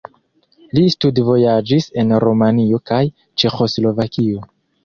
Li 0.77 0.85
studvojaĝis 0.93 1.87
en 2.05 2.15
Rumanio 2.25 2.83
kaj 2.93 3.03
Ĉeĥoslovakio. 3.43 4.47